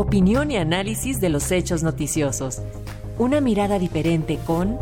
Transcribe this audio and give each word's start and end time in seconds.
Opinión 0.00 0.52
y 0.52 0.56
análisis 0.56 1.20
de 1.20 1.28
los 1.28 1.50
hechos 1.50 1.82
noticiosos. 1.82 2.62
Una 3.18 3.40
mirada 3.40 3.80
diferente 3.80 4.38
con 4.46 4.78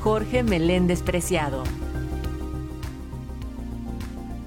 Jorge 0.00 0.42
Meléndez 0.42 1.02
Preciado. 1.02 1.64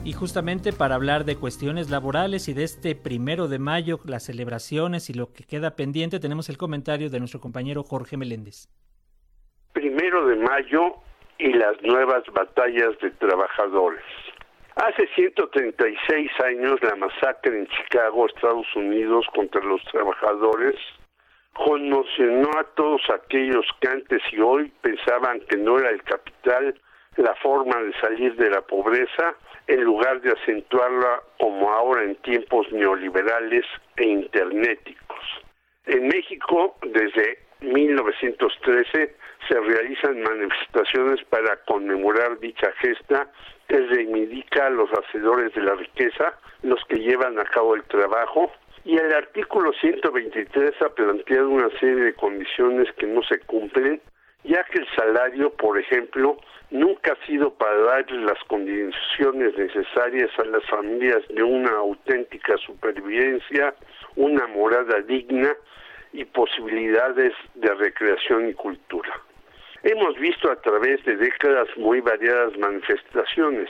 Y 0.04 0.14
justamente 0.14 0.74
para 0.74 0.96
hablar 0.96 1.24
de 1.24 1.36
cuestiones 1.36 1.92
laborales 1.92 2.48
y 2.48 2.56
de 2.56 2.64
este 2.64 2.96
primero 2.96 3.48
de 3.48 3.60
mayo, 3.60 4.00
las 4.06 4.24
celebraciones 4.24 5.12
y 5.12 5.14
lo 5.14 5.32
que 5.32 5.44
queda 5.44 5.76
pendiente, 5.76 6.20
tenemos 6.20 6.50
el 6.50 6.58
comentario 6.58 7.12
de 7.12 7.20
nuestro 7.20 7.40
compañero 7.40 7.84
Jorge 7.84 8.18
Meléndez. 8.18 8.70
Primero 9.72 10.26
de 10.26 10.38
mayo 10.38 10.96
y 11.38 11.54
las 11.54 11.80
nuevas 11.84 12.24
batallas 12.34 12.98
de 13.04 13.12
trabajadores. 13.12 14.02
Hace 14.82 15.08
136 15.14 16.32
años 16.44 16.82
la 16.82 16.96
masacre 16.96 17.56
en 17.56 17.68
Chicago, 17.68 18.26
Estados 18.26 18.66
Unidos, 18.76 19.28
contra 19.36 19.64
los 19.64 19.80
trabajadores 19.92 20.76
conmocionó 21.54 22.50
a 22.58 22.64
todos 22.76 23.02
aquellos 23.14 23.64
que 23.80 23.90
antes 23.90 24.24
y 24.32 24.40
hoy 24.40 24.72
pensaban 24.82 25.40
que 25.42 25.58
no 25.58 25.78
era 25.78 25.92
el 25.92 26.02
capital 26.02 26.74
la 27.18 27.36
forma 27.36 27.80
de 27.80 27.94
salir 28.00 28.36
de 28.38 28.50
la 28.50 28.62
pobreza 28.62 29.36
en 29.68 29.84
lugar 29.84 30.20
de 30.22 30.32
acentuarla 30.32 31.22
como 31.40 31.72
ahora 31.72 32.04
en 32.04 32.16
tiempos 32.16 32.66
neoliberales 32.72 33.66
e 33.98 34.08
internéticos. 34.08 35.20
En 35.86 36.08
México, 36.08 36.76
desde 36.82 37.38
1913, 37.60 39.16
se 39.48 39.60
realizan 39.60 40.22
manifestaciones 40.22 41.24
para 41.26 41.58
conmemorar 41.66 42.40
dicha 42.40 42.72
gesta 42.80 43.28
que 43.68 43.78
reivindica 43.78 44.68
a 44.68 44.70
los 44.70 44.90
hacedores 44.92 45.54
de 45.54 45.62
la 45.62 45.76
riqueza, 45.76 46.38
los 46.64 46.84
que 46.86 46.98
llevan 46.98 47.40
a 47.40 47.46
cabo 47.46 47.76
el 47.76 47.84
trabajo, 47.84 48.52
y 48.84 48.98
el 48.98 49.14
artículo 49.14 49.72
123 49.74 50.72
ha 50.82 50.90
planteado 50.90 51.50
una 51.50 51.70
serie 51.80 52.04
de 52.04 52.14
condiciones 52.14 52.92
que 52.98 53.06
no 53.06 53.22
se 53.24 53.40
cumplen, 53.42 54.02
ya 54.44 54.64
que 54.66 54.80
el 54.80 54.88
salario, 54.96 55.52
por 55.52 55.78
ejemplo, 55.78 56.38
nunca 56.72 57.14
ha 57.14 57.26
sido 57.28 57.54
para 57.54 57.78
darle 57.78 58.26
las 58.26 58.44
condiciones 58.46 59.56
necesarias 59.56 60.32
a 60.40 60.46
las 60.46 60.66
familias 60.66 61.22
de 61.30 61.44
una 61.44 61.72
auténtica 61.72 62.58
supervivencia, 62.58 63.76
una 64.16 64.48
morada 64.48 65.02
digna 65.02 65.54
y 66.14 66.26
posibilidades 66.26 67.34
de 67.56 67.74
recreación 67.76 68.50
y 68.50 68.54
cultura. 68.54 69.14
Hemos 69.84 70.16
visto 70.20 70.52
a 70.52 70.56
través 70.58 71.04
de 71.06 71.18
décadas 71.18 71.68
muy 71.76 72.02
variadas 72.02 72.56
manifestaciones, 72.60 73.68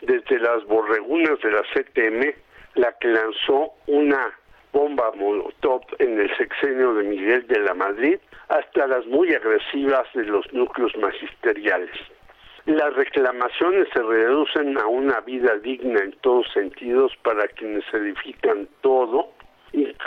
desde 0.00 0.38
las 0.38 0.64
borregunas 0.64 1.38
de 1.40 1.50
la 1.50 1.62
CTM, 1.74 2.34
la 2.76 2.92
que 2.98 3.08
lanzó 3.08 3.72
una 3.86 4.32
bomba 4.72 5.12
Molotov 5.12 5.82
en 5.98 6.18
el 6.18 6.34
sexenio 6.38 6.94
de 6.94 7.04
Miguel 7.04 7.46
de 7.46 7.60
la 7.60 7.74
Madrid, 7.74 8.18
hasta 8.48 8.86
las 8.86 9.04
muy 9.06 9.34
agresivas 9.34 10.06
de 10.14 10.24
los 10.24 10.50
núcleos 10.54 10.96
magisteriales. 10.96 11.96
Las 12.64 12.94
reclamaciones 12.94 13.86
se 13.92 14.02
reducen 14.02 14.78
a 14.78 14.86
una 14.86 15.20
vida 15.20 15.58
digna 15.58 16.00
en 16.00 16.12
todos 16.22 16.50
sentidos 16.54 17.12
para 17.22 17.46
quienes 17.48 17.84
edifican 17.92 18.66
todo, 18.80 19.33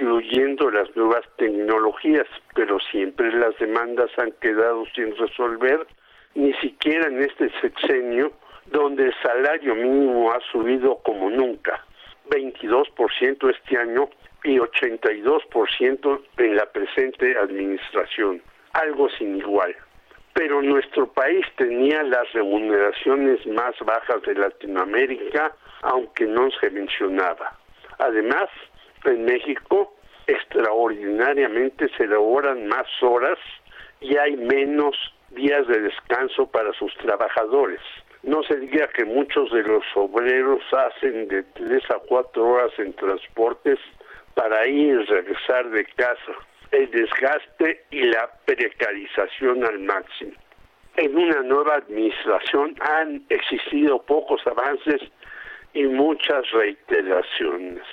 incluyendo 0.07 0.71
las 0.71 0.95
nuevas 0.95 1.23
tecnologías, 1.37 2.27
pero 2.55 2.79
siempre 2.79 3.31
las 3.33 3.57
demandas 3.59 4.09
han 4.17 4.31
quedado 4.39 4.85
sin 4.95 5.15
resolver, 5.17 5.85
ni 6.33 6.53
siquiera 6.53 7.07
en 7.07 7.21
este 7.21 7.51
sexenio, 7.59 8.31
donde 8.67 9.07
el 9.07 9.13
salario 9.21 9.75
mínimo 9.75 10.31
ha 10.31 10.39
subido 10.51 10.99
como 11.03 11.29
nunca, 11.29 11.83
22% 12.29 13.49
este 13.49 13.77
año 13.77 14.09
y 14.43 14.57
82% 14.57 16.21
en 16.37 16.55
la 16.55 16.65
presente 16.67 17.37
administración, 17.37 18.41
algo 18.73 19.09
sin 19.09 19.37
igual. 19.37 19.75
Pero 20.33 20.61
nuestro 20.61 21.11
país 21.11 21.45
tenía 21.57 22.01
las 22.03 22.31
remuneraciones 22.31 23.45
más 23.47 23.75
bajas 23.81 24.21
de 24.21 24.35
Latinoamérica, 24.35 25.53
aunque 25.81 26.25
no 26.25 26.49
se 26.61 26.69
mencionaba. 26.69 27.57
Además, 27.97 28.47
en 29.05 29.25
México 29.25 29.96
extraordinariamente 30.27 31.89
se 31.97 32.03
elaboran 32.03 32.67
más 32.67 32.87
horas 33.01 33.39
y 34.01 34.17
hay 34.17 34.35
menos 34.37 34.95
días 35.29 35.67
de 35.67 35.81
descanso 35.81 36.47
para 36.47 36.71
sus 36.73 36.93
trabajadores. 36.97 37.81
No 38.23 38.43
se 38.43 38.57
diga 38.57 38.87
que 38.89 39.05
muchos 39.05 39.51
de 39.51 39.63
los 39.63 39.83
obreros 39.95 40.61
hacen 40.71 41.27
de 41.27 41.43
tres 41.43 41.83
a 41.89 41.99
cuatro 42.07 42.45
horas 42.45 42.71
en 42.77 42.93
transportes 42.93 43.79
para 44.33 44.67
ir 44.67 44.99
y 44.99 45.05
regresar 45.05 45.69
de 45.69 45.85
casa. 45.85 46.33
El 46.71 46.91
desgaste 46.91 47.85
y 47.91 48.03
la 48.03 48.29
precarización 48.45 49.63
al 49.63 49.79
máximo. 49.79 50.33
En 50.97 51.15
una 51.15 51.41
nueva 51.43 51.75
administración 51.75 52.75
han 52.81 53.23
existido 53.29 54.01
pocos 54.03 54.45
avances 54.47 55.01
y 55.73 55.83
muchas 55.83 56.49
reiteraciones. 56.51 57.83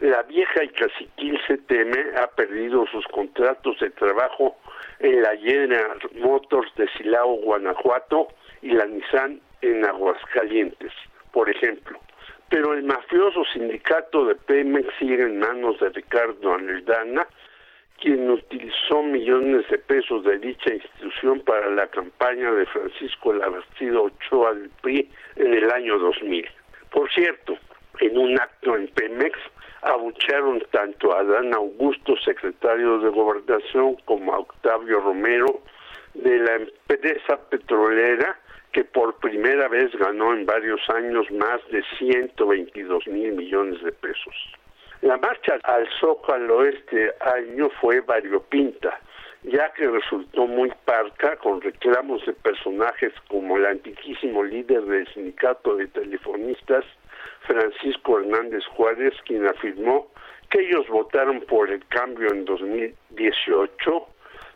La 0.00 0.22
vieja 0.22 0.64
y 0.64 0.68
caciquil 0.68 1.38
CTM 1.46 2.16
ha 2.16 2.26
perdido 2.28 2.86
sus 2.86 3.06
contratos 3.08 3.78
de 3.80 3.90
trabajo 3.90 4.56
en 4.98 5.20
la 5.20 5.36
General 5.36 5.98
Motors 6.18 6.74
de 6.76 6.88
Silao, 6.96 7.34
Guanajuato, 7.34 8.28
y 8.62 8.70
la 8.70 8.86
Nissan 8.86 9.40
en 9.60 9.84
Aguascalientes, 9.84 10.92
por 11.32 11.50
ejemplo. 11.50 12.00
Pero 12.48 12.72
el 12.72 12.82
mafioso 12.84 13.44
sindicato 13.52 14.24
de 14.24 14.36
Pemex 14.36 14.88
sigue 14.98 15.22
en 15.22 15.38
manos 15.38 15.78
de 15.80 15.90
Ricardo 15.90 16.54
Anildana, 16.54 17.26
quien 18.00 18.30
utilizó 18.30 19.02
millones 19.02 19.68
de 19.68 19.76
pesos 19.76 20.24
de 20.24 20.38
dicha 20.38 20.72
institución 20.72 21.40
para 21.40 21.68
la 21.68 21.86
campaña 21.88 22.50
de 22.52 22.64
Francisco 22.64 23.34
Labastido 23.34 24.04
Ochoa 24.04 24.54
del 24.54 24.70
PRI 24.80 25.10
en 25.36 25.52
el 25.52 25.70
año 25.70 25.98
2000. 25.98 26.48
Por 26.90 27.12
cierto, 27.12 27.58
en 28.00 28.16
un 28.16 28.40
acto 28.40 28.76
en 28.76 28.88
Pemex, 28.88 29.38
abucharon 29.82 30.62
tanto 30.70 31.12
a 31.12 31.20
Adán 31.20 31.54
Augusto, 31.54 32.14
secretario 32.24 32.98
de 32.98 33.10
Gobernación, 33.10 33.96
como 34.04 34.34
a 34.34 34.38
Octavio 34.38 35.00
Romero 35.00 35.60
de 36.14 36.38
la 36.38 36.56
empresa 36.56 37.38
petrolera 37.48 38.38
que 38.72 38.84
por 38.84 39.16
primera 39.16 39.68
vez 39.68 39.90
ganó 39.96 40.32
en 40.32 40.46
varios 40.46 40.80
años 40.90 41.30
más 41.32 41.60
de 41.70 41.82
122 41.98 43.06
mil 43.08 43.32
millones 43.32 43.82
de 43.82 43.92
pesos. 43.92 44.34
La 45.02 45.16
marcha 45.16 45.58
al 45.64 45.88
Zócalo 45.98 46.64
este 46.64 47.12
año 47.20 47.70
fue 47.80 48.00
variopinta, 48.00 49.00
ya 49.42 49.72
que 49.72 49.88
resultó 49.88 50.46
muy 50.46 50.70
parca 50.84 51.36
con 51.36 51.60
reclamos 51.60 52.24
de 52.26 52.34
personajes 52.34 53.12
como 53.28 53.56
el 53.56 53.66
antiquísimo 53.66 54.44
líder 54.44 54.82
del 54.82 55.08
sindicato 55.14 55.76
de 55.76 55.86
telefonistas, 55.88 56.84
Francisco 57.46 58.20
Hernández 58.20 58.64
Juárez, 58.66 59.14
quien 59.26 59.46
afirmó 59.46 60.08
que 60.50 60.60
ellos 60.60 60.86
votaron 60.88 61.40
por 61.42 61.70
el 61.70 61.84
cambio 61.86 62.30
en 62.32 62.44
2018, 62.44 64.06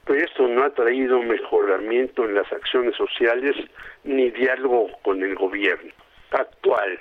pero 0.05 0.25
esto 0.25 0.49
no 0.49 0.65
ha 0.65 0.71
traído 0.71 1.21
mejoramiento 1.23 2.25
en 2.25 2.35
las 2.35 2.53
acciones 2.53 2.95
sociales 2.97 3.57
ni 4.03 4.31
diálogo 4.31 4.91
con 5.03 5.23
el 5.23 5.35
gobierno 5.35 5.93
actual. 6.33 6.99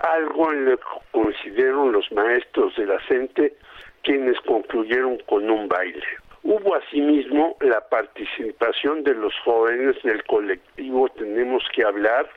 Algo 0.00 0.52
en 0.52 0.64
lo 0.66 0.78
que 0.78 1.62
los 1.92 2.10
maestros 2.12 2.74
de 2.76 2.86
la 2.86 2.98
CENTE 3.06 3.56
quienes 4.02 4.38
concluyeron 4.40 5.18
con 5.26 5.48
un 5.48 5.68
baile. 5.68 6.04
Hubo 6.42 6.74
asimismo 6.74 7.56
la 7.60 7.80
participación 7.88 9.04
de 9.04 9.14
los 9.14 9.32
jóvenes 9.44 9.94
del 10.02 10.24
colectivo 10.24 11.08
Tenemos 11.10 11.62
que 11.72 11.84
hablar, 11.84 12.28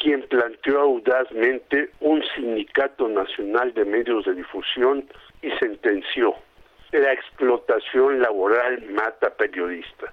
quien 0.00 0.22
planteó 0.22 0.80
audazmente 0.80 1.90
un 2.00 2.24
sindicato 2.34 3.06
nacional 3.08 3.72
de 3.74 3.84
medios 3.84 4.24
de 4.24 4.34
difusión 4.34 5.08
y 5.42 5.50
sentenció, 5.58 6.34
la 6.92 7.12
explotación 7.12 8.20
laboral 8.20 8.82
mata 8.90 9.30
periodistas. 9.36 10.12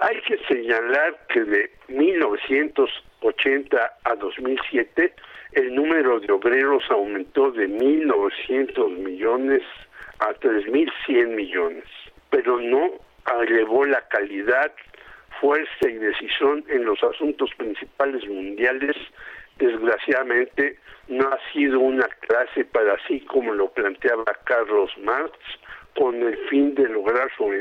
Hay 0.00 0.20
que 0.22 0.38
señalar 0.46 1.16
que 1.28 1.44
de 1.44 1.70
1980 1.88 3.92
a 4.04 4.14
2007 4.16 5.14
el 5.52 5.74
número 5.74 6.20
de 6.20 6.30
obreros 6.32 6.82
aumentó 6.90 7.50
de 7.52 7.68
1.900 7.68 8.90
millones 8.98 9.62
a 10.18 10.34
3.100 10.34 11.28
millones, 11.28 11.84
pero 12.30 12.60
no 12.60 12.90
elevó 13.42 13.84
la 13.84 14.00
calidad 14.08 14.72
fuerza 15.40 15.88
y 15.88 15.94
decisión 15.94 16.64
en 16.68 16.84
los 16.84 17.02
asuntos 17.02 17.50
principales 17.56 18.26
mundiales, 18.28 18.96
desgraciadamente 19.58 20.78
no 21.08 21.28
ha 21.28 21.38
sido 21.52 21.80
una 21.80 22.06
clase 22.06 22.64
para 22.64 22.94
así 22.94 23.20
como 23.20 23.52
lo 23.54 23.70
planteaba 23.70 24.24
Carlos 24.44 24.90
Marx, 24.98 25.32
con 25.96 26.14
el 26.14 26.36
fin 26.48 26.74
de 26.74 26.88
lograr 26.88 27.28
su 27.36 27.52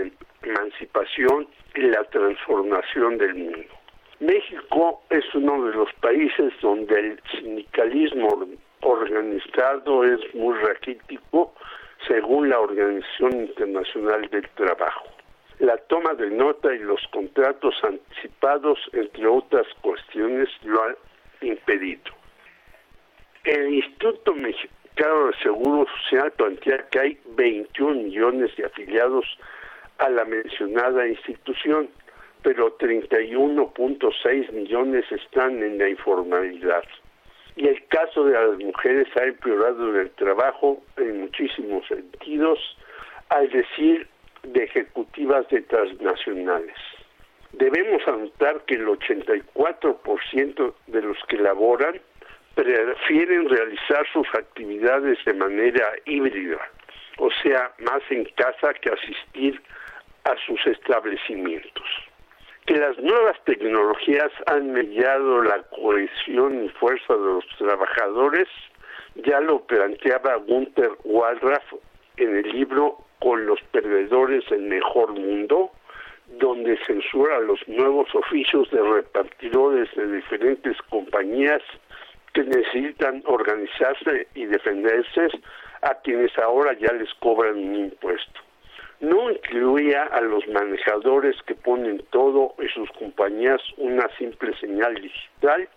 emancipación 0.43 1.47
y 1.75 1.81
la 1.81 2.03
transformación 2.05 3.17
del 3.17 3.35
mundo. 3.35 3.73
México 4.19 5.03
es 5.09 5.23
uno 5.35 5.65
de 5.65 5.73
los 5.75 5.93
países 6.01 6.53
donde 6.61 6.99
el 6.99 7.21
sindicalismo 7.31 8.47
organizado 8.81 10.03
es 10.03 10.19
muy 10.33 10.55
raquítico, 10.57 11.53
según 12.07 12.49
la 12.49 12.59
Organización 12.59 13.41
Internacional 13.41 14.29
del 14.29 14.47
Trabajo. 14.49 15.16
La 15.67 15.75
toma 15.75 16.13
de 16.13 16.29
nota 16.29 16.73
y 16.73 16.79
los 16.79 17.05
contratos 17.11 17.75
anticipados, 17.83 18.79
entre 18.93 19.27
otras 19.27 19.67
cuestiones, 19.81 20.47
lo 20.63 20.81
han 20.81 20.95
impedido. 21.41 22.13
El 23.43 23.73
Instituto 23.73 24.33
Mexicano 24.33 25.27
de 25.27 25.33
Seguro 25.43 25.85
Social 26.03 26.31
plantea 26.37 26.87
que 26.89 26.99
hay 27.01 27.19
21 27.35 27.95
millones 27.95 28.55
de 28.55 28.63
afiliados 28.63 29.25
a 29.97 30.07
la 30.07 30.23
mencionada 30.23 31.05
institución, 31.05 31.89
pero 32.43 32.77
31.6 32.77 34.51
millones 34.53 35.03
están 35.11 35.61
en 35.61 35.79
la 35.79 35.89
informalidad. 35.89 36.85
Y 37.57 37.67
el 37.67 37.85
caso 37.87 38.23
de 38.23 38.35
las 38.35 38.57
mujeres 38.57 39.09
ha 39.19 39.25
empeorado 39.25 39.89
en 39.89 39.97
el 39.97 40.11
trabajo 40.11 40.81
en 40.95 41.23
muchísimos 41.23 41.85
sentidos, 41.89 42.57
al 43.27 43.49
decir 43.49 44.07
de 44.47 44.63
ejecutivas 44.63 45.47
de 45.49 45.61
transnacionales. 45.61 46.75
Debemos 47.53 48.07
anotar 48.07 48.61
que 48.65 48.75
el 48.75 48.87
84% 48.87 50.73
de 50.87 51.01
los 51.01 51.17
que 51.27 51.37
laboran 51.37 51.99
prefieren 52.55 53.49
realizar 53.49 54.05
sus 54.11 54.27
actividades 54.33 55.17
de 55.25 55.33
manera 55.33 55.91
híbrida, 56.05 56.59
o 57.17 57.29
sea, 57.43 57.71
más 57.79 58.01
en 58.09 58.25
casa 58.35 58.73
que 58.73 58.89
asistir 58.89 59.61
a 60.23 60.35
sus 60.45 60.65
establecimientos. 60.65 61.85
Que 62.65 62.77
las 62.77 62.97
nuevas 62.97 63.37
tecnologías 63.45 64.31
han 64.47 64.71
mediado 64.71 65.41
la 65.43 65.61
cohesión 65.63 66.65
y 66.65 66.69
fuerza 66.69 67.13
de 67.13 67.25
los 67.25 67.47
trabajadores, 67.57 68.47
ya 69.15 69.39
lo 69.39 69.65
planteaba 69.65 70.35
Gunther 70.35 70.91
Wallraff 71.03 71.73
en 72.17 72.37
el 72.37 72.49
libro 72.49 73.06
Con 73.19 73.45
los 73.45 73.59
perdedores 73.71 74.47
del 74.49 74.63
mejor 74.63 75.11
mundo, 75.11 75.71
donde 76.27 76.77
censura 76.85 77.39
los 77.39 77.59
nuevos 77.67 78.13
oficios 78.13 78.69
de 78.71 78.81
repartidores 78.81 79.89
de 79.95 80.11
diferentes 80.11 80.77
compañías 80.89 81.61
que 82.33 82.43
necesitan 82.43 83.23
organizarse 83.25 84.27
y 84.35 84.45
defenderse 84.45 85.29
a 85.81 85.95
quienes 85.95 86.37
ahora 86.37 86.73
ya 86.73 86.91
les 86.93 87.13
cobran 87.15 87.57
un 87.57 87.75
impuesto. 87.75 88.41
No 88.99 89.31
incluía 89.31 90.03
a 90.03 90.21
los 90.21 90.47
manejadores 90.47 91.35
que 91.43 91.55
ponen 91.55 92.03
todo 92.09 92.55
en 92.57 92.69
sus 92.69 92.89
compañías 92.91 93.61
una 93.77 94.07
simple 94.17 94.55
señal 94.57 94.95
digital, 94.95 95.69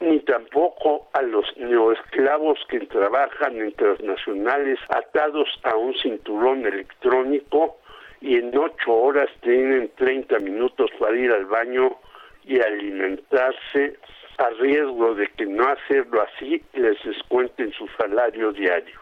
ni 0.00 0.20
tampoco 0.20 1.08
a 1.12 1.22
los 1.22 1.44
neoesclavos 1.56 2.58
que 2.68 2.80
trabajan 2.80 3.56
en 3.56 3.72
transnacionales 3.72 4.78
atados 4.88 5.48
a 5.62 5.74
un 5.76 5.94
cinturón 5.94 6.66
electrónico 6.66 7.78
y 8.20 8.36
en 8.36 8.56
ocho 8.56 8.92
horas 8.92 9.30
tienen 9.40 9.90
30 9.96 10.38
minutos 10.40 10.90
para 10.98 11.16
ir 11.16 11.32
al 11.32 11.46
baño 11.46 11.96
y 12.44 12.60
alimentarse 12.60 13.96
a 14.38 14.50
riesgo 14.50 15.14
de 15.14 15.28
que 15.28 15.46
no 15.46 15.66
hacerlo 15.66 16.22
así 16.22 16.62
les 16.74 17.02
descuenten 17.02 17.72
su 17.72 17.88
salario 17.98 18.52
diario. 18.52 19.00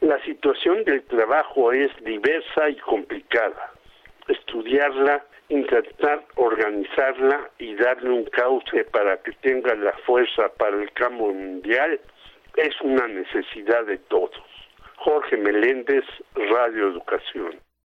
La 0.00 0.18
situación 0.24 0.82
del 0.84 1.02
trabajo 1.02 1.72
es 1.72 1.90
diversa 2.02 2.70
y 2.70 2.76
complicada. 2.76 3.72
Estudiarla, 4.28 5.24
intentar 5.48 6.24
organizarla 6.36 7.50
y 7.58 7.74
darle 7.74 8.10
un 8.10 8.24
cauce 8.26 8.84
para 8.84 9.16
que 9.22 9.32
tenga 9.42 9.74
la 9.74 9.92
fuerza 10.06 10.48
para 10.58 10.80
el 10.80 10.92
cambio 10.92 11.32
mundial 11.32 12.00
es 12.56 12.80
una 12.82 13.06
necesidad 13.08 13.84
de 13.86 13.98
todos. 13.98 14.42
Jorge 14.96 15.36
Meléndez, 15.36 16.04
Radio 16.34 16.88
Educación. 16.88 17.69